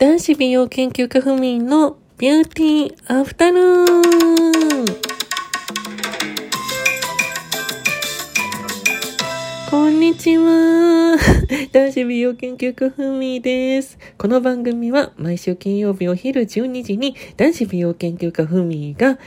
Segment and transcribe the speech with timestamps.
[0.00, 4.86] 男子美容研究家ふみんのビューティーアフタヌーン
[9.68, 10.97] こんにちは。
[11.72, 13.98] 男子美容研究家ふみです。
[14.18, 19.18] この番組は毎週金曜日お昼12時に男子美容研究家ふみが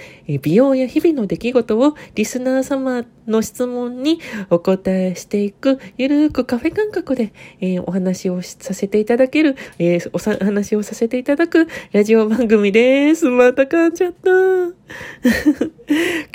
[0.44, 4.20] 美容や日々の出来事をリスナー様の質問に
[4.52, 13.30] お答えしていくゆるーくカフェ感覚で、えー、お話をさせていただける、えー、お話をさせていただくラジオ番組です。
[13.30, 14.30] また噛んじゃった。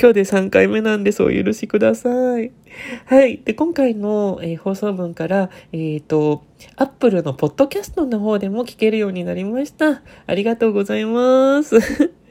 [0.01, 1.23] 今日で3回目なんです。
[1.23, 2.51] お許しください。
[3.07, 3.39] はい。
[3.45, 6.45] で、今回の、えー、放送文から、えっ、ー、と、
[6.77, 10.03] アップルのポッドキャストの方でも聞けるようになりました。
[10.27, 11.77] ありがとうございます。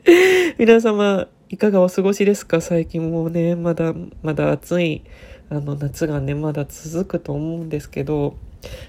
[0.58, 2.62] 皆様、いかがお過ごしですか？
[2.62, 5.04] 最近もね、まだ、まだ暑い、
[5.50, 8.36] あの、夏がね、まだ続くと思うんですけど、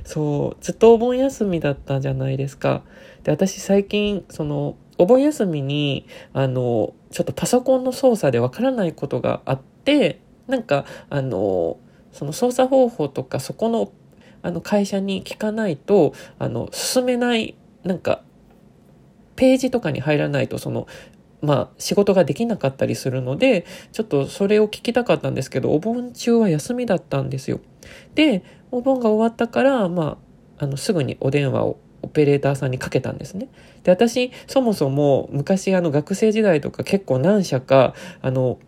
[0.04, 2.82] そう、ずっとお盆休みだったじゃないですか。
[3.24, 11.78] で、私最近、その、お盆休みに、あの、ちょっとパソコンの操作でわからないことがあって、なんか、あの、
[12.12, 13.92] その操作方法とか、そこの、
[14.42, 18.22] あの、会社に聞かないと、あの、進めない、なんか、
[19.34, 20.86] ページとかに入らないと、その、
[21.42, 27.60] まあ、仕事ができなかったりするので、ちょっとそれを聞きたかったんですけど、お盆中は休みだったんですよ。
[28.14, 30.18] で、お盆が終わったから、ま
[30.58, 33.48] あ、あの、すぐにお電話をオペレーターさんにかけたんですね。
[33.82, 38.58] で、私、そもそも昔あの学生時代とか結構何社か、あの、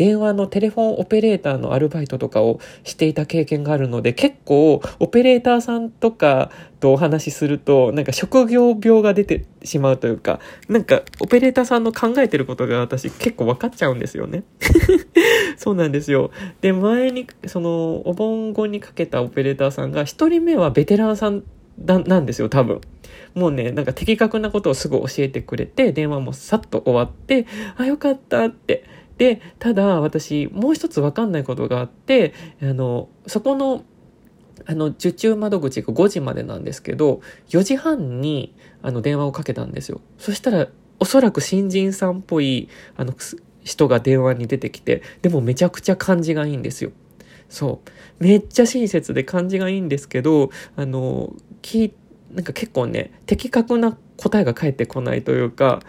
[0.00, 10.40] 電話のテレフォンオペレーターのアルバイトとかをしていた経験があるので、結構オペレーターさんとかとお話しすると、なんか職業病が出てしまうというか、
[10.70, 14.44] なんかオペレーターさんの考えてることが私結構分かっちゃうんですよね。
[15.58, 16.30] そうなんですよ。
[16.62, 21.42] で、前に、その、お盆後にかけたオペレーターさんが、一人目はベテランさん
[21.84, 22.80] なんですよ、多分。
[23.34, 28.84] もうね、なんか的確なことをすぐ教えてくれて、電話もさっと終わって、あ、よかったって。
[29.20, 32.32] で、ただ私、もう一つわかんないことがあって、
[32.62, 33.84] あの、そこの、
[34.64, 37.20] あの、受注窓口が5時までなんですけど、
[37.50, 40.00] 4時半に、あの、電話をかけたんですよ。
[40.16, 43.14] そしたら、おそらく新人さんっぽい、あの、
[43.62, 46.90] 人が電話に出てきて、でもめちゃくちゃ感じがいいんですよ。
[47.50, 48.24] そう。
[48.24, 51.92] めっちゃ親切で感じがいいんですけど、あの、聞
[52.32, 55.80] なんか結構ね、的確な答えが返ってこないというか、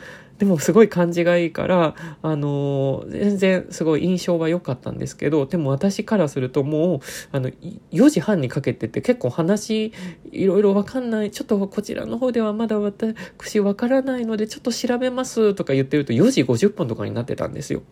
[0.42, 1.94] でもすごい感じがいいから、
[2.24, 7.00] あの、全然すごい印象は良かったんですけど、でも私からするともう、
[7.32, 7.52] あの、
[7.92, 9.94] 4時半にかけてて結構話、
[10.32, 17.84] いろいろわかんない、ちょっとこちらの方ではまだ私わからないのでちょっと調べますとか言ってると4時50分とかになってたんですよ。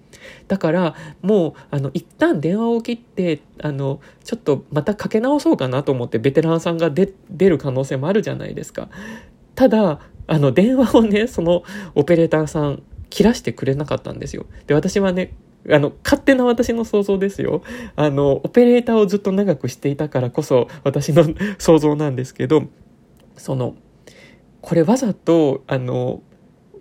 [0.47, 8.89] だから、もう、あの、一旦電話を切って、あの、ちょっとまたかけ直そうかなと思ってベテランさんが出る可能性もあるじゃないですか。
[9.53, 9.99] ただ、
[10.29, 11.63] あの、電話をね、その
[11.95, 14.45] オペレーターさん切らしてくれなかったんですよ。
[14.67, 15.33] で、私はね、
[15.67, 17.63] あの、勝手な私の想像ですよ。
[17.95, 21.25] あの、オペレーターをずっと長くしていたからこそ私の
[21.57, 22.63] 想像なんですけど、
[23.35, 23.75] その、
[24.61, 26.21] これわざと、あの、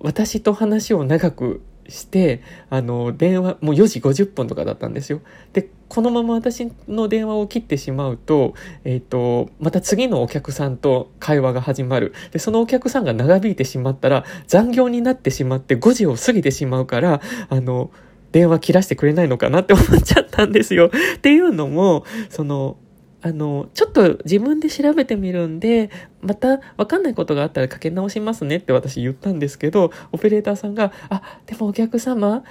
[0.01, 5.23] 私と話を長くして、あの、電話、もう4時50分とかだったんですよ。
[5.55, 8.55] で、このまま私の電話を切ってしまうと、
[8.85, 12.13] えっ、ー、と、また次のお客さんと会話が始まる。
[12.31, 17.91] で、そのお客さんが長引いてしまったら、残業になってしまって5時を過ぎてしまうから、あの、
[18.33, 20.91] 電話切らしてくれないのかなって思っちゃったんですよ。
[21.17, 22.77] っていうのも、その、
[23.21, 25.91] あの、ちょっと自分で調べてみるんで、
[26.21, 32.45] またわかんないことがあったらかけ直しますねって私言ったんですけど、オペレーターさんが、あ、でもお客様、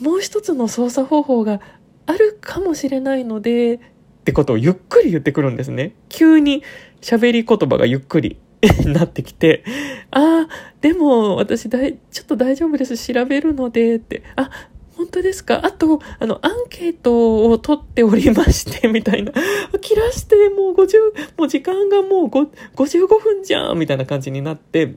[0.00, 1.60] もう一つの操作方法が
[2.06, 3.78] あるかもしれないので、っ
[4.24, 5.94] てことをゆっくり言ってくるんですね。
[6.08, 6.62] 急に
[7.00, 8.38] 喋り言葉がゆっくり
[8.86, 9.64] なってきて、
[10.10, 12.96] ああ、でも私だい、ちょっと大丈夫です。
[13.12, 14.22] 調べるので、って。
[14.36, 14.50] あ、
[14.96, 15.60] 本当ですか？
[15.64, 19.32] あと、あの、アンケートを取っておりまして、 みたいな。
[19.80, 20.98] 切らして、もう50、
[21.36, 24.94] もう時間がもう55分じゃんみたいな感じになって、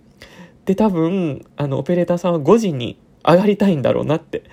[0.65, 4.43] で、多分、あの、オペレーターさんは5時に上がりたいんだろうなって。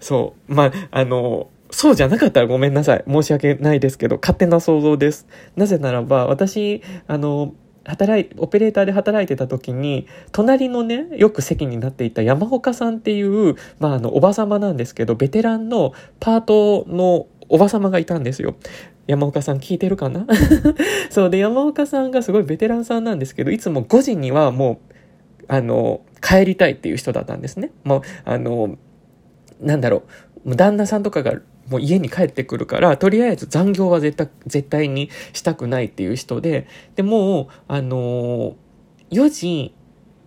[0.00, 0.54] そう。
[0.54, 3.04] まあ、あの、そうじゃなかったらごめんなさい。
[3.10, 5.26] 申し訳ないですけど、勝手な想像です。
[5.56, 7.54] なぜならば、私、あの、
[7.84, 18.54] 働い、オペレーターで働いてた時に、隣のね、よく席になっていた山岡さんっていう、まあ、あの、おば様なんですけど、ベテランのパートのおば様がいたんですよ。
[19.06, 20.26] 山岡さん聞いてるかな？
[21.10, 27.72] そうで、山岡さんがすごいベテランさんなんですけど、いつも5時にはもう、あの、帰りたいっていう人だったんですね。
[27.84, 28.76] もう、あの、
[29.60, 30.04] なんだろ
[30.44, 31.34] う、旦那さんとかが
[31.68, 36.66] もう家に帰ってくるから、とりあえず残業は絶対、絶対にしたくないっていう人で、
[36.96, 38.54] で、もう、あのー、
[39.10, 39.74] 4時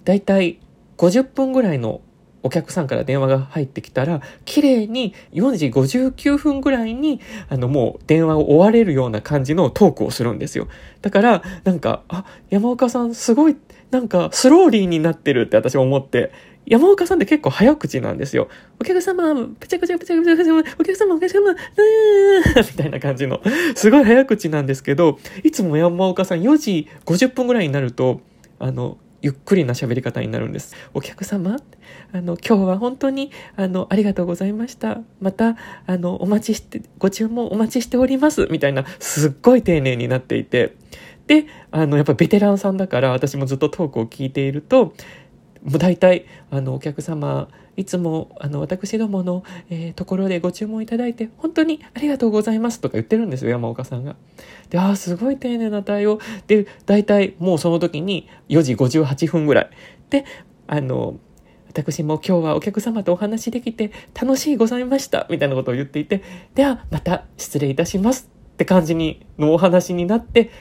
[0.04, 0.60] だいたい
[0.98, 2.02] 50分ぐらいの
[2.46, 10.68] お客さんから電話が入ってきたら、綺麗に4時59分ぐらいに、あの、もう電話を終われるような感じのトークをするんですよ。
[11.02, 13.58] だから、なんか、あ、山岡さんすごい、
[13.90, 16.32] なんか、スローリーになってるって私思って、
[16.66, 18.48] 山岡さんって結構早口なんですよ。
[18.80, 23.42] お客様、ぺちゃくちゃぺちゃくちゃぺちゃくちゃ、お客様、お客様、うーみたいな感じの、
[23.76, 28.22] すごい早口なんですけど、いつも山岡さん4時50分ぐらいになると、
[28.60, 30.76] あの、ゆっくりな喋り方になるんです。
[30.94, 31.58] お客様、
[32.14, 35.02] あの、今日は本当に、あの、ありがとうございました。
[35.20, 35.58] また、
[35.88, 38.48] あの、お待ちして、ご注文お待ちしております。
[38.52, 40.76] みたいな、すっごい丁寧になっていて。
[41.28, 44.94] で、あの、やっぱベテランさんだから、私もずっとトークを聞いていると、
[45.66, 54.16] もう大体、あの、お客様、いつも、あの、私どもの、えー、ところでご注文いただいて、本当にありがとうございますとか言ってるんですよ、山岡さんが。
[54.70, 56.20] で、ああ、すごい丁寧な対応。
[56.46, 59.70] で、大体、もうその時に4時58分ぐらい。
[60.12, 60.26] で、
[60.68, 61.18] あの、
[61.68, 66.22] 私も今日はお客様とお話できて楽しいございました、みたいなことを言っていて、
[66.54, 70.52] では、また失礼いたします、って感じに、のお話になって、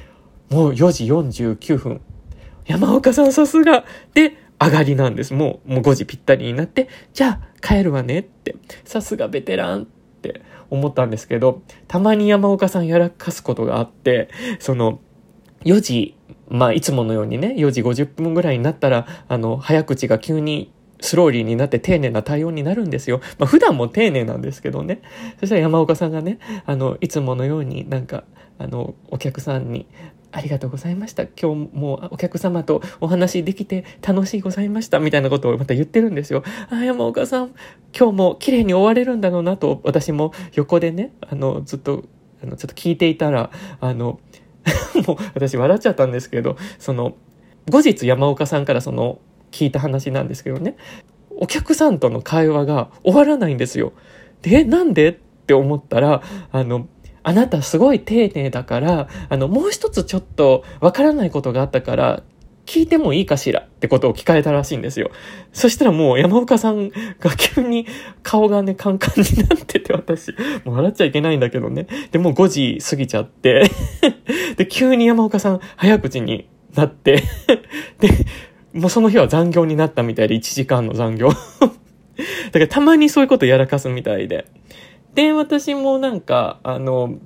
[0.50, 2.00] もう4時49分。
[2.66, 3.84] 山岡さんさすが。
[4.14, 5.34] で、上がりなんです。
[5.34, 9.86] もう、もう5時ぴったりになって、じゃあ帰るわねって、さすがベテランっ
[10.22, 14.28] て思ったんですけど、たまに山岡さんやらかすことがあって、
[14.58, 15.00] その、
[15.64, 16.16] 4時、
[16.48, 23.20] まあいつものようにね、4時50分ぐらいになったら、あの、早口が急にスローリーになって丁寧な対応になるんですよ。
[23.38, 25.02] まあ普段も丁寧なんですけどね。
[25.40, 28.24] そしたら山岡さんがね、あの、いつものようになんか、
[28.58, 29.86] あの、お客さんに、
[30.34, 31.22] ありがとうございました。
[31.22, 34.98] 今日もお客様とお話できて楽しいございました。
[34.98, 36.42] みたいなことをまた言ってるんですよ。
[36.70, 37.54] あ、山岡さん、
[37.96, 42.02] 今日も綺麗に終われるんだろうなと、私も横でね、あの、ずっと、
[42.42, 44.19] あの、ちょっと聞いていたら、あの、
[45.06, 47.14] もう私笑っちゃったんですけど、その、
[47.70, 49.20] 後日山岡さんからその、
[49.52, 50.76] 聞いた話なんですけどね、
[51.30, 53.92] お客さんとの会話が終わらないんですよ。
[54.42, 55.12] で、なんでっ
[55.46, 56.88] て思ったら、あの、
[57.25, 62.23] あなたすごい丁寧だから、あの、もう一つちょっとわからないことがあったから、
[62.67, 65.11] 聞いてもいいかしらってことを聞かれたらしいんですよ。
[65.53, 67.87] そしたらもう山岡さんが急に
[68.23, 70.32] 顔がね、カンカンになってて私、
[70.65, 71.87] もう笑っちゃいけないんだけどね。
[72.11, 73.71] で、もう5時過ぎちゃって
[74.56, 77.23] で、急に山岡さん早口になって
[78.00, 78.09] で、
[78.73, 81.35] もうその日は残業になったみたいで1時間の残業 だ
[82.53, 84.47] からたまにそういうことやらかすみたいで。
[85.14, 87.19] で、私もなんか、あの、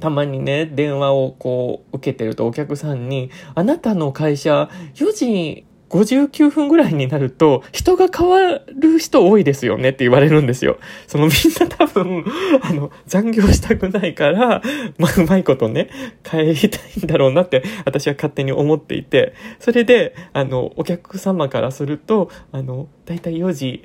[0.00, 10.78] たまにね、電話をこう、受けてるとお客さんに、あなたの会社、4時59分ぐらいになると、人が変わる人多いですよねって言われるんですよ。
[11.08, 12.24] そのみんな多分、
[12.62, 14.62] あの、残業したくないから、
[14.98, 15.90] まあ、うまいことね、
[16.22, 23.84] 帰りたいんだろうなって私は勝手に思っていて、それで、あの、お客様からすると、あの、だいたい4時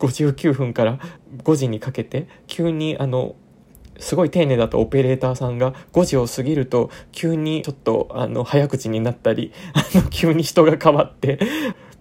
[0.00, 0.98] 59分から
[1.44, 3.36] 5時にかけて急にあの
[3.98, 11.38] すごい丁寧だったオペレーターさんが5時を過ぎると急にちょっとあの早口になったりあの急に人が変わって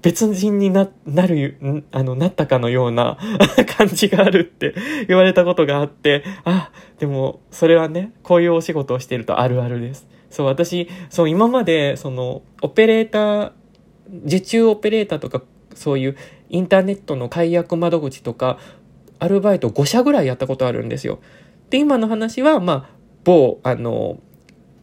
[0.01, 3.17] 別人にななるあのなったかのような
[3.77, 4.73] 感じがあるって
[5.07, 10.07] 言われたことがあってあでもそれはねこういうお仕事をしてるとあるあるです。
[10.29, 13.51] そう私そう今までそのオペレーター
[14.25, 15.41] 受注オペレーターとか
[15.75, 16.17] そういう
[16.49, 18.59] インターネットの解約窓口とか、
[19.19, 21.19] アルバイト5社ぐらいやったことあるんですよ。
[21.69, 24.19] で、今の話は、まあ、某、あの、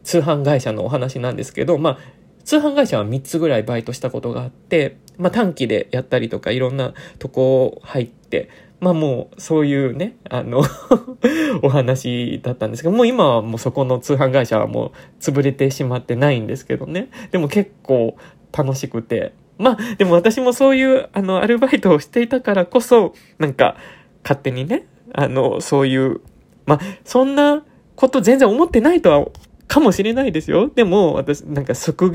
[0.03, 1.99] 通販会社のお話なんですけど、まあ、
[2.47, 10.63] 通販会社は3つぐらいバイトしたことがあって、まあ短期でやったりとかいろんなとこ入って、まあもうそういうね、あの
[11.63, 17.09] お話だったんですけど、もう今はもうそこの通販会社はもう潰れてしまってないんですけどね。
[17.33, 18.17] でも結構
[18.57, 23.77] 楽しくて、まあ、でも私もそういう、あの、アルバイトをしていたからこそ、なんか、
[24.23, 26.21] 勝手にね、あの、そういう、
[26.67, 29.27] まあ、そんなこと全然思ってないとは、
[29.69, 30.71] かもしれないですよ。
[30.73, 32.13] でも、私、なんか職、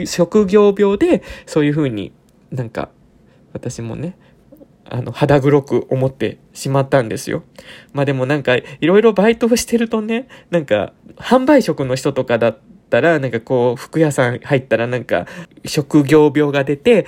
[0.48, 2.12] 業病で、そういうふうに
[2.51, 2.89] なんか、
[3.53, 4.17] 私もね、
[4.86, 7.43] あの、肌黒く思ってしまったんですよ。
[7.93, 12.57] まあでもなんか、いろいろバイトをしてるとね、なんか、販売職の人とかだっ
[12.89, 15.27] たら、なんかこう、服屋さん入ったらなんか、
[15.65, 17.05] 職業病が出て、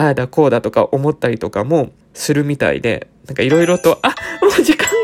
[0.00, 4.08] ああだこうだとか思ったりとかもするみたいで、なんかいろいろと、あ、
[4.40, 4.94] もう時間が、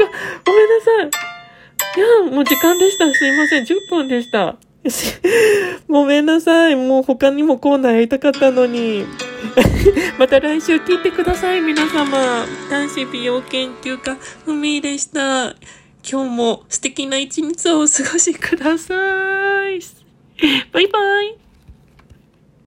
[0.47, 2.01] ごめんなさい。
[2.01, 3.13] いや、もう時間でした。
[3.13, 3.65] すいません。
[3.65, 4.57] 10分でした。
[5.87, 6.77] ごめんなさい。
[6.77, 9.05] もう他にもコーナーやりたかったのに。
[10.19, 12.47] また来週聞いてください、皆様。
[12.71, 15.55] 男子美容研究家、ふみでした。
[16.11, 18.95] 今日も素敵な一日をお過ごしくださ
[19.69, 19.81] い。
[20.73, 21.46] バイバイ。